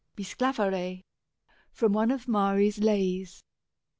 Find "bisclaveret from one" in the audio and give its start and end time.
0.15-2.09